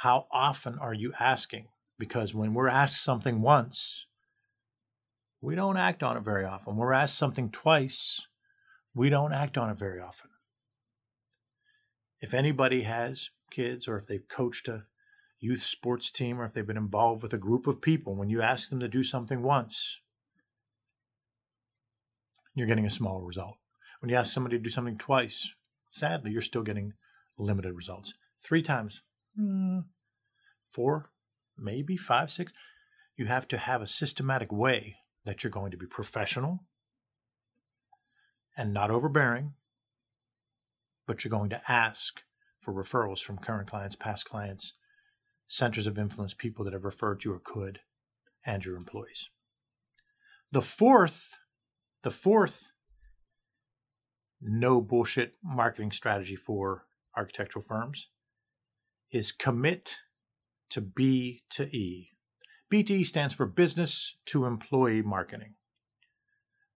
How 0.03 0.29
often 0.31 0.79
are 0.79 0.95
you 0.95 1.13
asking? 1.19 1.67
Because 1.99 2.33
when 2.33 2.55
we're 2.55 2.69
asked 2.69 3.03
something 3.03 3.43
once, 3.43 4.07
we 5.41 5.57
don't 5.57 5.77
act 5.77 6.05
on 6.05 6.17
it 6.17 6.23
very 6.23 6.45
often. 6.45 6.77
We're 6.77 6.93
asked 6.93 7.19
something 7.19 7.51
twice, 7.51 8.29
we 8.95 9.11
don't 9.11 9.33
act 9.33 9.59
on 9.59 9.71
it 9.71 9.77
very 9.77 10.01
often. 10.01 10.31
If 12.21 12.33
anybody 12.33 12.83
has 12.83 13.31
kids 13.51 13.89
or 13.89 13.99
if 13.99 14.07
they've 14.07 14.29
coached 14.29 14.69
a 14.69 14.85
youth 15.41 15.65
sports 15.65 16.13
team 16.13 16.41
or 16.41 16.45
if 16.45 16.55
they've 16.55 16.65
been 16.65 16.77
involved 16.77 17.25
with 17.25 17.33
a 17.33 17.39
group 17.39 17.67
of 17.67 17.83
people, 17.83 18.15
when 18.15 18.31
you 18.31 18.41
ask 18.41 18.71
them 18.71 18.79
to 18.79 18.89
do 18.89 19.03
something 19.03 19.43
once, 19.43 19.99
you're 22.55 22.69
getting 22.69 22.87
a 22.87 22.91
small 22.91 23.21
result. 23.23 23.57
When 24.01 24.11
you 24.11 24.17
ask 24.17 24.33
somebody 24.33 24.59
to 24.59 24.63
do 24.63 24.71
something 24.71 24.97
twice, 24.97 25.57
sadly, 25.91 26.31
you're 26.31 26.41
still 26.41 26.63
getting 26.63 26.93
limited 27.37 27.73
results. 27.73 28.15
Three 28.41 28.63
times, 28.63 29.03
mm, 29.39 29.85
four, 30.69 31.11
maybe 31.57 31.97
five, 31.97 32.31
six. 32.31 32.53
You 33.17 33.27
have 33.27 33.49
to 33.49 33.59
have 33.59 33.83
a 33.83 33.87
systematic 33.87 34.53
way 34.53 34.97
that 35.25 35.43
you're 35.43 35.51
going 35.51 35.71
to 35.71 35.77
be 35.77 35.87
professional 35.87 36.65
and 38.57 38.73
not 38.73 38.91
overbearing, 38.91 39.55
but 41.07 41.25
you're 41.25 41.31
going 41.31 41.51
to 41.51 41.63
ask 41.71 42.21
for 42.61 42.73
referrals 42.73 43.21
from 43.21 43.39
current 43.39 43.69
clients, 43.69 43.97
past 43.97 44.25
clients, 44.29 44.73
centers 45.49 45.87
of 45.87 45.99
influence, 45.99 46.35
people 46.35 46.65
that 46.65 46.75
have 46.75 46.85
referred 46.85 47.25
you 47.25 47.33
or 47.33 47.41
could, 47.43 47.81
and 48.45 48.65
your 48.65 48.77
employees. 48.77 49.31
The 50.53 50.63
fourth 50.63 51.37
the 52.03 52.11
fourth 52.11 52.71
no 54.41 54.81
bullshit 54.81 55.35
marketing 55.43 55.91
strategy 55.91 56.37
for 56.37 56.87
architectural 57.17 57.65
firms 57.65 58.09
is 59.11 59.33
commit 59.33 59.99
to 60.71 60.81
B 60.81 61.43
to 61.51 61.65
E. 61.75 62.11
B 62.69 62.83
to 62.83 62.95
E 62.95 63.05
stands 63.05 63.33
for 63.35 63.47
business 63.47 64.17
to 64.27 64.45
employee 64.45 65.03
marketing. 65.03 65.55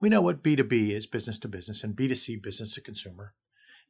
We 0.00 0.08
know 0.08 0.22
what 0.22 0.42
B2B 0.42 0.90
is 0.90 1.06
business 1.06 1.38
to 1.40 1.48
business 1.48 1.84
and 1.84 1.94
B2C 1.94 2.42
business 2.42 2.74
to 2.74 2.80
consumer. 2.80 3.34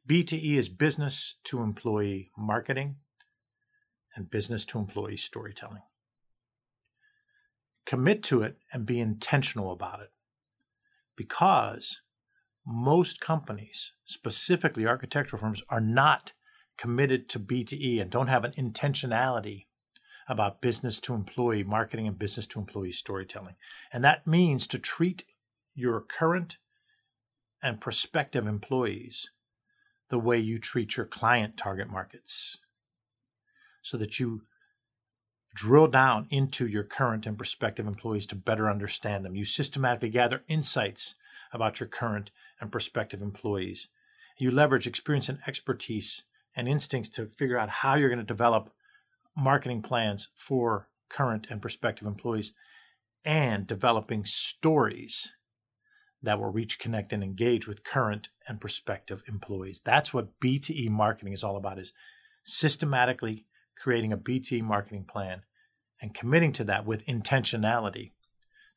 B 0.05 0.23
to 0.25 0.35
E 0.37 0.57
is 0.57 0.69
business 0.69 1.37
to 1.45 1.61
employee 1.61 2.29
marketing 2.37 2.97
and 4.15 4.29
business 4.29 4.65
to 4.65 4.77
employee 4.77 5.17
storytelling. 5.17 5.81
Commit 7.85 8.21
to 8.23 8.43
it 8.43 8.57
and 8.71 8.85
be 8.85 8.99
intentional 8.99 9.71
about 9.71 10.01
it 10.01 10.11
because 11.15 12.01
most 12.65 13.19
companies, 13.19 13.93
specifically 14.05 14.85
architectural 14.85 15.39
firms, 15.39 15.61
are 15.69 15.81
not 15.81 16.33
committed 16.77 17.29
to 17.29 17.39
B2E 17.39 18.01
and 18.01 18.09
don't 18.09 18.27
have 18.27 18.43
an 18.43 18.53
intentionality 18.53 19.65
about 20.27 20.61
business 20.61 20.99
to 21.01 21.13
employee 21.13 21.63
marketing 21.63 22.07
and 22.07 22.17
business 22.17 22.47
to 22.47 22.59
employee 22.59 22.91
storytelling. 22.91 23.55
And 23.91 24.03
that 24.03 24.25
means 24.25 24.67
to 24.67 24.79
treat 24.79 25.25
your 25.75 26.01
current 26.01 26.57
and 27.61 27.81
prospective 27.81 28.47
employees 28.47 29.29
the 30.09 30.19
way 30.19 30.37
you 30.37 30.59
treat 30.59 30.95
your 30.95 31.05
client 31.05 31.57
target 31.57 31.89
markets 31.89 32.57
so 33.81 33.97
that 33.97 34.19
you 34.19 34.43
drill 35.55 35.87
down 35.87 36.27
into 36.29 36.67
your 36.67 36.83
current 36.83 37.25
and 37.25 37.37
prospective 37.37 37.87
employees 37.87 38.25
to 38.27 38.35
better 38.35 38.69
understand 38.69 39.23
them. 39.23 39.35
You 39.35 39.45
systematically 39.45 40.09
gather 40.09 40.43
insights 40.47 41.15
about 41.51 41.79
your 41.79 41.87
current 41.87 42.31
and 42.59 42.71
prospective 42.71 43.21
employees. 43.21 43.87
You 44.37 44.51
leverage 44.51 44.87
experience 44.87 45.29
and 45.29 45.39
expertise 45.45 46.23
and 46.55 46.67
instincts 46.67 47.09
to 47.09 47.25
figure 47.25 47.57
out 47.57 47.69
how 47.69 47.95
you're 47.95 48.09
going 48.09 48.19
to 48.19 48.25
develop 48.25 48.71
marketing 49.35 49.81
plans 49.81 50.29
for 50.35 50.89
current 51.09 51.47
and 51.49 51.61
prospective 51.61 52.07
employees 52.07 52.53
and 53.25 53.67
developing 53.67 54.25
stories 54.25 55.33
that 56.21 56.39
will 56.39 56.51
reach, 56.51 56.79
connect, 56.79 57.11
and 57.11 57.23
engage 57.23 57.67
with 57.67 57.83
current 57.83 58.29
and 58.47 58.61
prospective 58.61 59.23
employees. 59.27 59.81
That's 59.83 60.13
what 60.13 60.39
B2E 60.39 60.89
marketing 60.89 61.33
is 61.33 61.43
all 61.43 61.57
about 61.57 61.79
is 61.79 61.93
systematically 62.45 63.45
creating 63.81 64.13
a 64.13 64.17
B2E 64.17 64.61
marketing 64.61 65.05
plan 65.05 65.43
and 66.01 66.13
committing 66.13 66.53
to 66.53 66.63
that 66.65 66.85
with 66.85 67.05
intentionality 67.05 68.11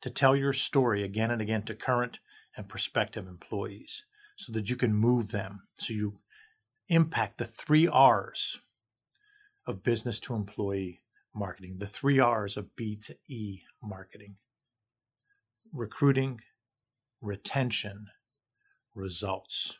to 0.01 0.09
tell 0.09 0.35
your 0.35 0.53
story 0.53 1.03
again 1.03 1.31
and 1.31 1.41
again 1.41 1.63
to 1.63 1.75
current 1.75 2.19
and 2.55 2.67
prospective 2.67 3.27
employees 3.27 4.03
so 4.35 4.51
that 4.51 4.69
you 4.69 4.75
can 4.75 4.93
move 4.93 5.31
them 5.31 5.63
so 5.77 5.93
you 5.93 6.19
impact 6.89 7.37
the 7.37 7.45
three 7.45 7.87
R's 7.87 8.59
of 9.65 9.83
business 9.83 10.19
to 10.21 10.33
employee 10.35 11.01
marketing, 11.35 11.77
the 11.79 11.87
three 11.87 12.19
R's 12.19 12.57
of 12.57 12.69
B2E 12.79 13.61
marketing 13.83 14.37
recruiting, 15.73 16.41
retention, 17.21 18.07
results. 18.95 19.77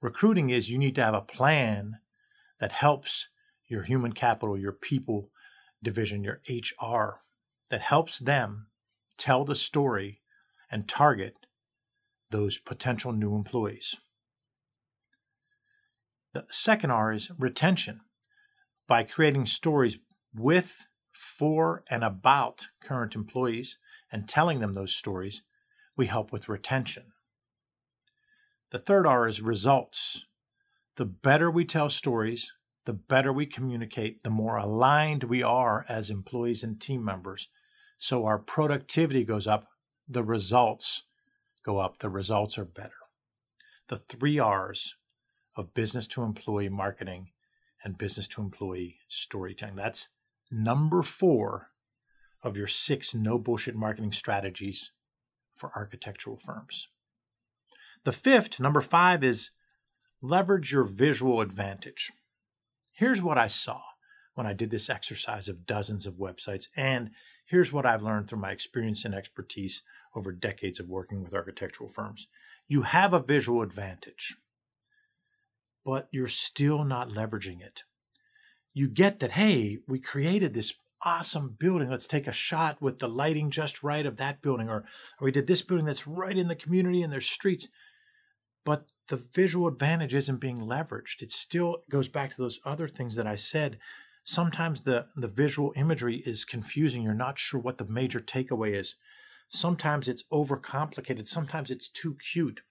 Recruiting 0.00 0.50
is 0.50 0.70
you 0.70 0.78
need 0.78 0.94
to 0.96 1.04
have 1.04 1.14
a 1.14 1.20
plan 1.20 1.98
that 2.60 2.72
helps 2.72 3.28
your 3.66 3.82
human 3.82 4.12
capital, 4.12 4.58
your 4.58 4.72
people 4.72 5.30
division, 5.82 6.24
your 6.24 6.40
HR, 6.48 7.20
that 7.70 7.80
helps 7.80 8.18
them 8.18 8.68
tell 9.18 9.44
the 9.44 9.54
story 9.54 10.20
and 10.70 10.88
target 10.88 11.46
those 12.30 12.58
potential 12.58 13.12
new 13.12 13.34
employees. 13.34 13.96
The 16.36 16.44
second 16.50 16.90
R 16.90 17.14
is 17.14 17.30
retention 17.38 18.02
by 18.86 19.04
creating 19.04 19.46
stories 19.46 19.96
with, 20.34 20.86
for, 21.10 21.82
and 21.88 22.04
about 22.04 22.66
current 22.82 23.14
employees 23.14 23.78
and 24.12 24.28
telling 24.28 24.60
them 24.60 24.74
those 24.74 24.94
stories, 24.94 25.40
we 25.96 26.08
help 26.08 26.32
with 26.32 26.50
retention. 26.50 27.04
The 28.70 28.78
third 28.78 29.06
R 29.06 29.26
is 29.26 29.40
results. 29.40 30.26
The 30.96 31.06
better 31.06 31.50
we 31.50 31.64
tell 31.64 31.88
stories, 31.88 32.52
the 32.84 32.92
better 32.92 33.32
we 33.32 33.46
communicate, 33.46 34.22
the 34.22 34.28
more 34.28 34.58
aligned 34.58 35.24
we 35.24 35.42
are 35.42 35.86
as 35.88 36.10
employees 36.10 36.62
and 36.62 36.78
team 36.78 37.02
members. 37.02 37.48
So 37.96 38.26
our 38.26 38.38
productivity 38.38 39.24
goes 39.24 39.46
up, 39.46 39.68
the 40.06 40.22
results 40.22 41.04
go 41.64 41.78
up, 41.78 42.00
the 42.00 42.10
results 42.10 42.58
are 42.58 42.66
better. 42.66 42.92
The 43.88 43.96
three 43.96 44.38
R's 44.38 44.96
of 45.56 45.74
business 45.74 46.06
to 46.06 46.22
employee 46.22 46.68
marketing 46.68 47.30
and 47.82 47.98
business 47.98 48.28
to 48.28 48.42
employee 48.42 48.98
storytelling. 49.08 49.76
That's 49.76 50.08
number 50.50 51.02
four 51.02 51.68
of 52.42 52.56
your 52.56 52.66
six 52.66 53.14
no 53.14 53.38
bullshit 53.38 53.74
marketing 53.74 54.12
strategies 54.12 54.90
for 55.54 55.72
architectural 55.74 56.36
firms. 56.36 56.88
The 58.04 58.12
fifth, 58.12 58.60
number 58.60 58.80
five, 58.80 59.24
is 59.24 59.50
leverage 60.22 60.72
your 60.72 60.84
visual 60.84 61.40
advantage. 61.40 62.12
Here's 62.92 63.22
what 63.22 63.38
I 63.38 63.48
saw 63.48 63.80
when 64.34 64.46
I 64.46 64.52
did 64.52 64.70
this 64.70 64.90
exercise 64.90 65.48
of 65.48 65.66
dozens 65.66 66.06
of 66.06 66.14
websites, 66.14 66.68
and 66.76 67.10
here's 67.46 67.72
what 67.72 67.86
I've 67.86 68.02
learned 68.02 68.28
through 68.28 68.40
my 68.40 68.52
experience 68.52 69.04
and 69.04 69.14
expertise 69.14 69.82
over 70.14 70.32
decades 70.32 70.78
of 70.78 70.88
working 70.88 71.22
with 71.22 71.34
architectural 71.34 71.88
firms. 71.88 72.26
You 72.68 72.82
have 72.82 73.12
a 73.12 73.20
visual 73.20 73.62
advantage, 73.62 74.36
but 75.86 76.08
you're 76.10 76.26
still 76.26 76.82
not 76.82 77.10
leveraging 77.10 77.62
it. 77.62 77.84
You 78.74 78.88
get 78.88 79.20
that, 79.20 79.30
hey, 79.30 79.78
we 79.86 80.00
created 80.00 80.52
this 80.52 80.74
awesome 81.04 81.54
building. 81.60 81.88
Let's 81.88 82.08
take 82.08 82.26
a 82.26 82.32
shot 82.32 82.82
with 82.82 82.98
the 82.98 83.08
lighting 83.08 83.52
just 83.52 83.84
right 83.84 84.04
of 84.04 84.16
that 84.16 84.42
building. 84.42 84.68
Or, 84.68 84.84
or 85.20 85.26
we 85.26 85.30
did 85.30 85.46
this 85.46 85.62
building 85.62 85.86
that's 85.86 86.08
right 86.08 86.36
in 86.36 86.48
the 86.48 86.56
community 86.56 87.02
and 87.02 87.12
there's 87.12 87.28
streets. 87.28 87.68
But 88.64 88.86
the 89.06 89.16
visual 89.16 89.68
advantage 89.68 90.12
isn't 90.12 90.40
being 90.40 90.58
leveraged. 90.58 91.22
It 91.22 91.30
still 91.30 91.84
goes 91.88 92.08
back 92.08 92.30
to 92.30 92.42
those 92.42 92.58
other 92.64 92.88
things 92.88 93.14
that 93.14 93.28
I 93.28 93.36
said. 93.36 93.78
Sometimes 94.24 94.80
the, 94.80 95.06
the 95.14 95.28
visual 95.28 95.72
imagery 95.76 96.16
is 96.26 96.44
confusing. 96.44 97.02
You're 97.02 97.14
not 97.14 97.38
sure 97.38 97.60
what 97.60 97.78
the 97.78 97.86
major 97.86 98.18
takeaway 98.18 98.72
is. 98.72 98.96
Sometimes 99.50 100.08
it's 100.08 100.24
overcomplicated. 100.32 101.28
Sometimes 101.28 101.70
it's 101.70 101.88
too 101.88 102.16
cute. 102.32 102.62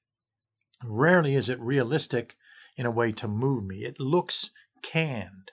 Rarely 0.83 1.35
is 1.35 1.47
it 1.47 1.61
realistic 1.61 2.35
in 2.75 2.85
a 2.85 2.91
way 2.91 3.11
to 3.13 3.27
move 3.27 3.63
me. 3.63 3.85
It 3.85 3.99
looks 3.99 4.49
canned 4.81 5.51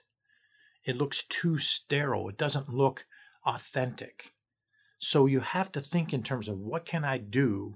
it 0.84 0.96
looks 0.96 1.22
too 1.22 1.58
sterile. 1.58 2.28
It 2.28 2.36
doesn't 2.36 2.68
look 2.68 3.06
authentic. 3.46 4.32
So 4.98 5.26
you 5.26 5.40
have 5.40 5.70
to 5.72 5.80
think 5.80 6.12
in 6.12 6.22
terms 6.22 6.48
of 6.48 6.58
what 6.58 6.84
can 6.84 7.04
I 7.04 7.18
do 7.18 7.74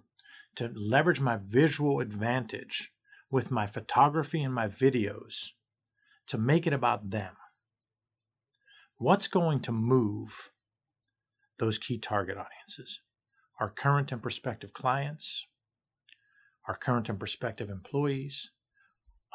to 0.57 0.73
leverage 0.75 1.21
my 1.21 1.37
visual 1.37 2.01
advantage 2.01 2.93
with 3.31 3.51
my 3.51 3.67
photography 3.67 4.43
and 4.43 4.55
my 4.55 4.69
videos 4.69 5.51
to 6.29 6.39
make 6.39 6.67
it 6.67 6.73
about 6.73 7.11
them. 7.11 7.37
What's 8.99 9.29
going 9.29 9.61
to 9.61 9.73
move 9.73 10.51
those 11.59 11.79
key 11.79 11.99
target 11.99 12.37
audiences? 12.37 13.01
Our 13.61 13.71
current 13.71 14.13
and 14.13 14.23
prospective 14.23 14.73
clients, 14.73 15.47
our 16.67 16.77
current 16.77 17.09
and 17.09 17.19
prospective 17.19 17.71
employees, 17.71 18.51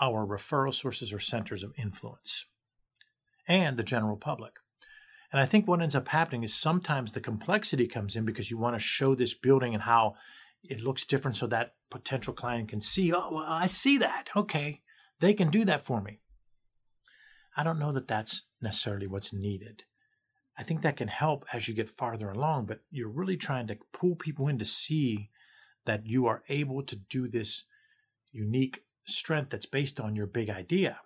our 0.02 0.26
referral 0.26 0.74
sources 0.74 1.14
or 1.14 1.20
centers 1.20 1.64
of 1.64 1.74
influence 1.78 2.46
and 3.48 3.78
the 3.78 3.84
general 3.84 4.18
public. 4.18 4.54
And 5.32 5.40
I 5.40 5.46
think 5.46 5.68
what 5.68 5.82
ends 5.82 5.96
up 5.96 6.10
happening 6.10 6.44
is 6.44 6.54
sometimes 6.54 7.12
the 7.12 7.22
complexity 7.22 7.88
comes 7.88 8.16
in 8.16 8.26
because 8.26 8.52
you 8.52 8.58
want 8.58 8.76
to 8.76 8.80
show 8.80 9.16
this 9.16 9.34
building 9.34 9.74
and 9.74 9.84
how 9.84 10.16
it 10.64 10.82
looks 10.82 11.06
different 11.06 11.38
so 11.38 11.48
that 11.48 11.76
potential 11.90 12.34
client 12.34 12.70
can 12.70 12.82
see, 12.82 13.14
oh, 13.14 13.30
well, 13.32 13.46
I 13.48 13.68
see 13.68 13.98
that. 14.00 14.30
Okay, 14.36 14.82
they 15.20 15.34
can 15.34 15.50
do 15.50 15.64
that 15.66 15.86
for 15.86 16.02
me. 16.02 16.20
I 17.56 17.64
don't 17.64 17.80
know 17.80 17.92
that 17.92 18.08
that's 18.08 18.44
necessarily 18.62 19.08
what's 19.08 19.34
needed. 19.34 19.84
I 20.58 20.64
think 20.64 20.82
that 20.82 20.98
can 20.98 21.08
help 21.08 21.46
as 21.54 21.68
you 21.68 21.74
get 21.74 21.90
farther 21.90 22.30
along, 22.30 22.66
but 22.66 22.82
you're 22.92 23.10
really 23.10 23.38
trying 23.38 23.68
to 23.68 23.78
pull 23.94 24.16
people 24.16 24.48
in 24.48 24.60
to 24.60 24.66
see 24.66 25.30
that 25.86 26.06
you 26.06 26.28
are 26.28 26.44
able 26.50 26.84
to 26.84 26.96
do 26.96 27.28
this 27.28 27.64
unique 28.32 28.84
strength 29.06 29.50
that's 29.50 29.66
based 29.66 30.00
on 30.00 30.16
your 30.16 30.28
big 30.28 30.50
idea. 30.50 31.00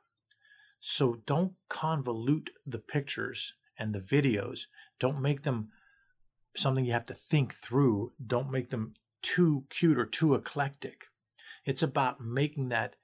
So 0.80 1.22
don't 1.26 1.54
convolute 1.70 2.50
the 2.66 2.80
pictures 2.80 3.54
and 3.78 3.94
the 3.94 4.02
videos. 4.02 4.62
Don't 5.00 5.22
make 5.22 5.44
them 5.44 5.70
something 6.56 6.86
you 6.86 6.94
have 6.94 7.06
to 7.08 7.14
think 7.14 7.54
through. 7.54 8.14
Don't 8.26 8.52
make 8.52 8.70
them 8.70 8.94
too 9.22 9.66
cute 9.70 9.98
or 9.98 10.06
too 10.06 10.36
eclectic. 10.36 11.08
It's 11.66 11.82
about 11.82 12.22
making 12.22 12.70
that 12.70 12.96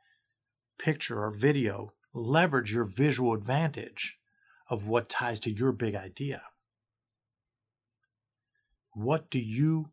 picture 0.77 1.23
or 1.23 1.31
video 1.31 1.93
leverage 2.13 2.73
your 2.73 2.85
visual 2.85 3.33
advantage 3.33 4.17
of 4.69 4.87
what 4.87 5.09
ties 5.09 5.39
to 5.41 5.51
your 5.51 5.71
big 5.71 5.95
idea. 5.95 6.43
What 8.93 9.29
do 9.29 9.39
you 9.39 9.91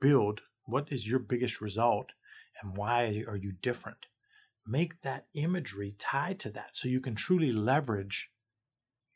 build? 0.00 0.40
What 0.64 0.90
is 0.90 1.08
your 1.08 1.18
biggest 1.18 1.60
result? 1.60 2.12
And 2.60 2.76
why 2.76 3.24
are 3.28 3.36
you 3.36 3.52
different? 3.52 4.06
Make 4.68 5.00
that 5.02 5.26
imagery 5.34 5.94
tied 5.98 6.38
to 6.40 6.50
that 6.50 6.76
so 6.76 6.88
you 6.88 7.00
can 7.00 7.14
truly 7.14 7.52
leverage 7.52 8.30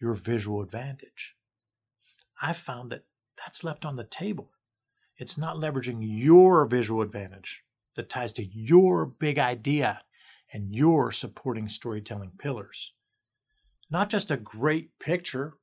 your 0.00 0.14
visual 0.14 0.62
advantage. 0.62 1.36
I 2.40 2.52
found 2.52 2.90
that 2.90 3.04
that's 3.36 3.62
left 3.62 3.84
on 3.84 3.96
the 3.96 4.04
table. 4.04 4.50
It's 5.16 5.38
not 5.38 5.56
leveraging 5.56 5.98
your 6.00 6.66
visual 6.66 7.02
advantage 7.02 7.62
that 7.94 8.08
ties 8.08 8.32
to 8.34 8.44
your 8.44 9.06
big 9.06 9.38
idea 9.38 10.02
and 10.52 10.74
your 10.74 11.12
supporting 11.12 11.68
storytelling 11.68 12.32
pillars. 12.38 12.92
Not 13.90 14.10
just 14.10 14.30
a 14.30 14.36
great 14.36 14.98
picture 14.98 15.54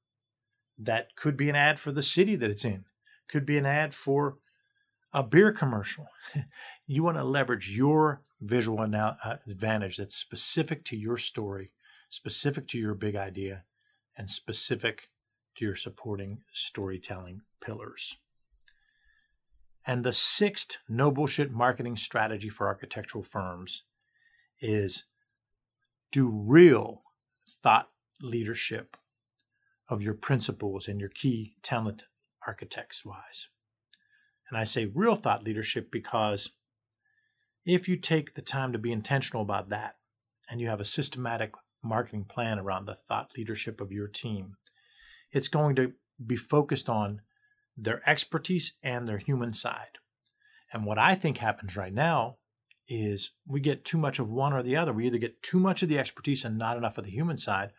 that 0.77 1.15
could 1.15 1.35
be 1.35 1.49
an 1.49 1.55
ad 1.55 1.79
for 1.79 1.91
the 1.91 2.03
city 2.03 2.35
that 2.35 2.49
it's 2.49 2.63
in, 2.63 2.85
could 3.27 3.45
be 3.45 3.57
an 3.57 3.65
ad 3.65 3.93
for 3.93 4.37
a 5.13 5.23
beer 5.23 5.51
commercial. 5.51 6.07
you 6.87 7.03
want 7.03 7.17
to 7.17 7.23
leverage 7.23 7.71
your 7.71 8.21
visual 8.41 8.79
uh, 8.79 9.37
advantage 9.47 9.97
that's 9.97 10.15
specific 10.15 10.83
to 10.85 10.97
your 10.97 11.17
story, 11.17 11.71
specific 12.09 12.67
to 12.67 12.77
your 12.77 12.93
big 12.93 13.15
idea, 13.15 13.63
and 14.17 14.29
specific 14.29 15.09
to 15.55 15.65
your 15.65 15.75
supporting 15.75 16.41
storytelling 16.53 17.41
pillars. 17.61 18.17
And 19.85 20.03
the 20.03 20.13
sixth 20.13 20.77
no 20.87 21.09
bullshit 21.09 21.51
marketing 21.51 21.97
strategy 21.97 22.49
for 22.49 22.67
architectural 22.67 23.23
firms 23.23 23.83
is 24.61 25.05
do 26.11 26.29
real 26.29 27.03
thought 27.47 27.89
leadership 28.21 28.97
of 29.87 30.01
your 30.01 30.13
principals 30.13 30.87
and 30.87 30.99
your 30.99 31.09
key 31.09 31.55
talent 31.63 32.03
architects 32.45 33.03
wise. 33.03 33.49
And 34.49 34.57
I 34.57 34.63
say 34.63 34.85
real 34.85 35.15
thought 35.15 35.43
leadership 35.43 35.91
because 35.91 36.51
if 37.65 37.87
you 37.87 37.97
take 37.97 38.33
the 38.33 38.41
time 38.41 38.71
to 38.71 38.79
be 38.79 38.91
intentional 38.91 39.43
about 39.43 39.69
that, 39.69 39.95
and 40.49 40.59
you 40.59 40.67
have 40.67 40.79
a 40.79 40.85
systematic 40.85 41.53
marketing 41.83 42.25
plan 42.25 42.57
around 42.59 42.85
the 42.85 42.95
thought 42.95 43.31
leadership 43.37 43.79
of 43.79 43.91
your 43.91 44.07
team, 44.07 44.55
it's 45.31 45.47
going 45.47 45.75
to 45.75 45.93
be 46.25 46.35
focused 46.35 46.89
on 46.89 47.21
their 47.77 48.01
expertise 48.09 48.73
and 48.83 49.07
their 49.07 49.19
human 49.19 49.53
side. 49.53 49.99
And 50.73 50.85
what 50.85 50.97
I 50.97 51.15
think 51.15 51.37
happens 51.37 51.77
right 51.77 51.93
now 51.93 52.37
is 52.87 53.31
we 53.47 53.59
get 53.59 53.85
too 53.85 53.97
much 53.97 54.17
of 54.19 54.29
one 54.29 54.51
or 54.51 54.63
the 54.63 54.75
other. 54.75 54.91
We 54.91 55.05
either 55.05 55.19
get 55.19 55.43
too 55.43 55.59
much 55.59 55.83
of 55.83 55.89
the 55.89 55.99
expertise 55.99 56.43
and 56.43 56.57
not 56.57 56.75
enough 56.75 56.97
of 56.97 57.05
the 57.05 57.11
human 57.11 57.37
side, 57.37 57.71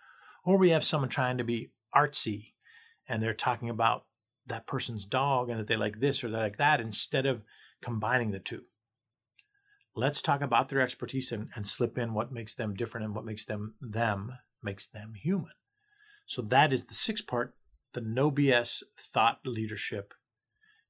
or 0.44 0.56
we 0.56 0.70
have 0.70 0.84
someone 0.84 1.10
trying 1.10 1.38
to 1.38 1.44
be 1.44 1.72
artsy 1.94 2.52
and 3.08 3.20
they're 3.20 3.34
talking 3.34 3.68
about 3.68 4.04
that 4.46 4.66
person's 4.66 5.04
dog 5.04 5.50
and 5.50 5.58
that 5.58 5.68
they 5.68 5.76
like 5.76 6.00
this 6.00 6.24
or 6.24 6.28
they 6.28 6.36
like 6.36 6.56
that 6.58 6.80
instead 6.80 7.26
of 7.26 7.42
combining 7.82 8.30
the 8.30 8.38
two. 8.38 8.64
Let's 9.94 10.22
talk 10.22 10.40
about 10.40 10.68
their 10.68 10.80
expertise 10.80 11.32
and, 11.32 11.48
and 11.54 11.66
slip 11.66 11.98
in 11.98 12.14
what 12.14 12.32
makes 12.32 12.54
them 12.54 12.74
different 12.74 13.06
and 13.06 13.14
what 13.14 13.24
makes 13.24 13.44
them 13.44 13.74
them 13.80 14.38
makes 14.62 14.86
them 14.86 15.14
human. 15.14 15.52
So 16.26 16.42
that 16.42 16.72
is 16.72 16.84
the 16.84 16.94
sixth 16.94 17.26
part, 17.26 17.54
the 17.92 18.00
no 18.00 18.30
BS 18.30 18.84
thought 18.98 19.40
leadership, 19.44 20.14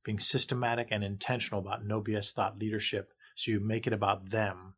being 0.05 0.21
systematic 0.21 0.89
and 0.91 1.03
intentional 1.03 1.61
about 1.61 1.85
no 1.85 2.03
BS 2.03 2.33
thought 2.33 2.59
leadership. 2.59 3.13
So 3.35 3.53
you 3.53 3.61
make 3.61 3.87
it 3.87 3.93
about 3.93 4.31
them, 4.31 4.75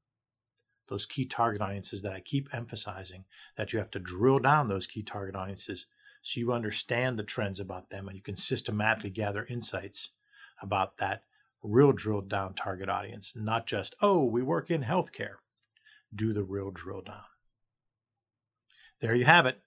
those 0.88 1.04
key 1.04 1.26
target 1.26 1.61
audiences 1.61 2.02
that 2.02 2.12
I 2.12 2.20
keep 2.20 2.48
emphasizing, 2.52 3.24
that 3.56 3.72
you 3.72 3.80
have 3.80 3.90
to 3.92 3.98
drill 3.98 4.38
down 4.38 4.68
those 4.68 4.87
key 4.87 5.02
target 5.02 5.35
audiences 5.35 5.87
so 6.22 6.40
you 6.40 6.52
understand 6.52 7.18
the 7.18 7.24
trends 7.24 7.61
about 7.61 7.88
them 7.88 8.08
and 8.08 8.16
you 8.16 8.22
can 8.22 8.37
systematically 8.37 9.11
gather 9.11 9.44
insights 9.48 10.11
about 10.62 10.98
that 10.98 11.24
real 11.62 11.92
drilled 11.92 12.28
down 12.28 12.54
target 12.54 12.88
audience, 12.88 13.35
not 13.37 13.66
just, 13.66 13.94
oh, 14.00 14.24
we 14.24 14.42
work 14.42 14.70
in 14.70 14.82
healthcare. 14.82 15.37
Do 16.14 16.32
the 16.32 16.42
real 16.42 16.70
drill 16.70 17.02
down. 17.02 17.24
There 19.00 19.14
you 19.14 19.24
have 19.24 19.46
it. 19.46 19.61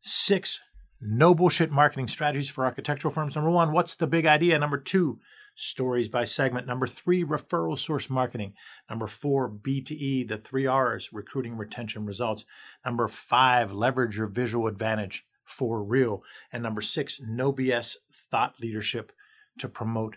Six 0.00 0.60
no 1.00 1.34
bullshit 1.34 1.70
marketing 1.70 2.08
strategies 2.08 2.48
for 2.48 2.64
architectural 2.64 3.12
firms. 3.12 3.34
Number 3.34 3.50
one, 3.50 3.72
what's 3.72 3.96
the 3.96 4.06
big 4.06 4.26
idea? 4.26 4.58
Number 4.58 4.78
two, 4.78 5.20
stories 5.54 6.08
by 6.08 6.24
segment. 6.24 6.66
Number 6.66 6.86
three, 6.86 7.24
referral 7.24 7.78
source 7.78 8.08
marketing. 8.08 8.54
Number 8.88 9.06
four, 9.06 9.50
B2E, 9.50 10.28
the 10.28 10.38
three 10.38 10.66
R's, 10.66 11.12
recruiting, 11.12 11.56
retention, 11.56 12.06
results. 12.06 12.44
Number 12.84 13.08
five, 13.08 13.72
leverage 13.72 14.16
your 14.16 14.26
visual 14.26 14.66
advantage 14.66 15.26
for 15.46 15.82
real. 15.82 16.22
And 16.52 16.62
number 16.62 16.82
six, 16.82 17.20
no 17.26 17.52
BS 17.52 17.96
thought 18.30 18.60
leadership 18.60 19.12
to 19.58 19.68
promote 19.68 20.16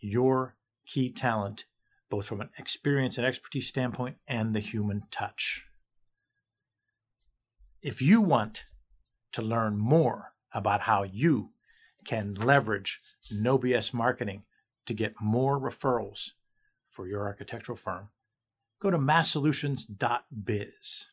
your 0.00 0.56
key 0.84 1.10
talent, 1.10 1.64
both 2.10 2.26
from 2.26 2.42
an 2.42 2.50
experience 2.58 3.16
and 3.16 3.26
expertise 3.26 3.68
standpoint 3.68 4.16
and 4.28 4.54
the 4.54 4.60
human 4.60 5.04
touch. 5.10 5.64
If 7.80 8.02
you 8.02 8.20
want 8.20 8.64
to 9.32 9.42
learn 9.42 9.78
more 9.78 10.32
about 10.52 10.82
how 10.82 11.04
you 11.04 11.50
can 12.04 12.34
leverage 12.34 13.00
no 13.30 13.58
BS 13.58 13.94
marketing 13.94 14.42
to 14.86 14.94
get 14.94 15.20
more 15.20 15.58
referrals 15.58 16.30
for 16.90 17.08
your 17.08 17.24
architectural 17.24 17.76
firm, 17.76 18.08
go 18.80 18.90
to 18.90 18.98
massolutions.biz. 18.98 21.06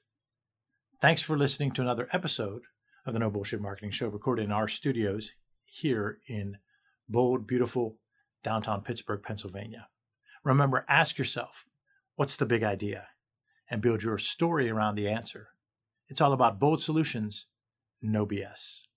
Thanks 1.02 1.22
for 1.22 1.38
listening 1.38 1.72
to 1.72 1.82
another 1.82 2.08
episode 2.12 2.64
of 3.06 3.14
the 3.14 3.20
No 3.20 3.30
Bullshit 3.30 3.62
Marketing 3.62 3.92
Show, 3.92 4.08
recorded 4.08 4.46
in 4.46 4.52
our 4.52 4.68
studios 4.68 5.32
here 5.66 6.20
in 6.28 6.58
bold, 7.10 7.48
beautiful 7.48 7.98
downtown 8.44 8.82
Pittsburgh, 8.82 9.22
Pennsylvania. 9.24 9.88
Remember, 10.44 10.86
ask 10.88 11.18
yourself, 11.18 11.66
what's 12.16 12.36
the 12.36 12.46
big 12.46 12.64
idea? 12.64 13.08
And 13.70 13.82
build 13.82 14.04
your 14.04 14.18
story 14.18 14.70
around 14.70 14.96
the 14.96 15.08
answer. 15.08 15.50
It's 16.08 16.22
all 16.22 16.34
about 16.34 16.60
bold 16.60 16.82
solutions, 16.82 17.46
no 18.02 18.26
BS. 18.26 18.88